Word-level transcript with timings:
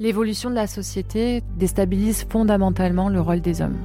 L'évolution 0.00 0.48
de 0.48 0.54
la 0.54 0.66
société 0.66 1.42
déstabilise 1.58 2.24
fondamentalement 2.26 3.10
le 3.10 3.20
rôle 3.20 3.42
des 3.42 3.60
hommes. 3.60 3.76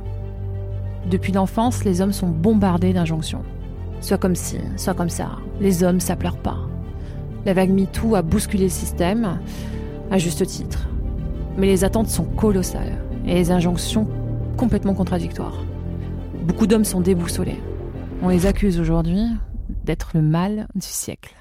Depuis 1.12 1.34
l'enfance, 1.34 1.84
les 1.84 2.00
hommes 2.00 2.14
sont 2.14 2.30
bombardés 2.30 2.94
d'injonctions. 2.94 3.44
Soit 4.00 4.18
comme 4.18 4.34
ci, 4.34 4.60
soit 4.78 4.94
comme 4.94 5.10
ça. 5.10 5.32
Les 5.60 5.84
hommes, 5.84 6.00
ça 6.00 6.16
pleure 6.16 6.38
pas. 6.38 6.56
La 7.46 7.54
vague 7.54 7.70
MeToo 7.70 8.16
a 8.16 8.22
bousculé 8.22 8.64
le 8.64 8.70
système, 8.70 9.42
à 10.10 10.18
juste 10.18 10.46
titre. 10.46 10.88
Mais 11.58 11.68
les 11.68 11.84
attentes 11.84 12.08
sont 12.08 12.24
colossales 12.24 12.98
et 13.26 13.34
les 13.34 13.52
injonctions 13.52 14.08
complètement 14.56 14.94
contradictoires. 14.94 15.66
Beaucoup 16.44 16.66
d'hommes 16.66 16.86
sont 16.86 17.02
déboussolés. 17.02 17.62
On 18.24 18.30
les 18.30 18.46
accuse 18.46 18.80
aujourd'hui 18.80 19.26
d'être 19.84 20.12
le 20.14 20.22
mal 20.22 20.70
du 20.76 20.88
siècle. 20.88 21.36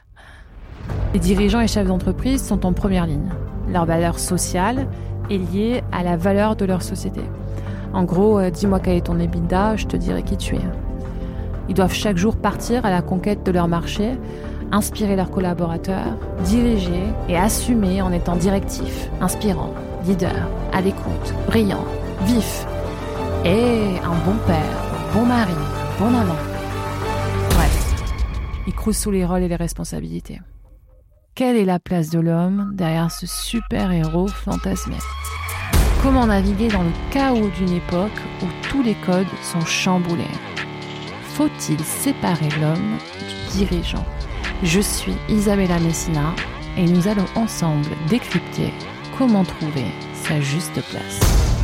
Les 1.12 1.20
dirigeants 1.20 1.60
et 1.60 1.68
chefs 1.68 1.86
d'entreprise 1.86 2.42
sont 2.42 2.66
en 2.66 2.72
première 2.72 3.06
ligne. 3.06 3.30
Leur 3.68 3.86
valeur 3.86 4.18
sociale 4.18 4.88
est 5.30 5.38
liée 5.38 5.82
à 5.92 6.02
la 6.02 6.16
valeur 6.16 6.56
de 6.56 6.64
leur 6.64 6.82
société. 6.82 7.22
En 7.92 8.04
gros, 8.04 8.38
euh, 8.38 8.50
dis-moi 8.50 8.80
quel 8.80 8.96
est 8.96 9.06
ton 9.06 9.18
EBITDA, 9.18 9.76
je 9.76 9.86
te 9.86 9.96
dirai 9.96 10.22
qui 10.22 10.36
tu 10.36 10.56
es. 10.56 10.60
Ils 11.68 11.74
doivent 11.74 11.94
chaque 11.94 12.16
jour 12.16 12.36
partir 12.36 12.84
à 12.84 12.90
la 12.90 13.02
conquête 13.02 13.44
de 13.44 13.50
leur 13.50 13.68
marché, 13.68 14.12
inspirer 14.72 15.16
leurs 15.16 15.30
collaborateurs, 15.30 16.16
diriger 16.44 17.04
et 17.28 17.36
assumer 17.36 18.02
en 18.02 18.12
étant 18.12 18.36
directif, 18.36 19.08
inspirant, 19.20 19.72
leader, 20.06 20.48
à 20.72 20.80
l'écoute, 20.80 21.34
brillant, 21.46 21.84
vif 22.22 22.66
et 23.44 23.98
un 24.04 24.24
bon 24.24 24.36
père, 24.46 25.12
bon 25.14 25.26
mari, 25.26 25.52
bon 25.98 26.08
amant. 26.08 26.34
Bref, 27.50 27.94
ils 28.66 28.74
crousent 28.74 28.98
sous 28.98 29.10
les 29.10 29.24
rôles 29.24 29.42
et 29.42 29.48
les 29.48 29.56
responsabilités. 29.56 30.40
Quelle 31.36 31.56
est 31.56 31.64
la 31.64 31.80
place 31.80 32.10
de 32.10 32.20
l'homme 32.20 32.70
derrière 32.74 33.10
ce 33.10 33.26
super-héros 33.26 34.28
fantasmé? 34.28 34.94
Comment 36.00 36.26
naviguer 36.26 36.68
dans 36.68 36.84
le 36.84 36.92
chaos 37.10 37.48
d'une 37.58 37.72
époque 37.72 38.20
où 38.40 38.46
tous 38.62 38.84
les 38.84 38.94
codes 38.94 39.26
sont 39.42 39.66
chamboulés? 39.66 40.22
Faut-il 41.30 41.80
séparer 41.80 42.48
l'homme 42.60 42.98
du 43.50 43.58
dirigeant? 43.58 44.04
Je 44.62 44.78
suis 44.78 45.14
Isabella 45.28 45.80
Messina 45.80 46.32
et 46.76 46.84
nous 46.84 47.08
allons 47.08 47.26
ensemble 47.34 47.88
décrypter 48.08 48.72
comment 49.18 49.42
trouver 49.42 49.86
sa 50.14 50.40
juste 50.40 50.80
place. 50.88 51.63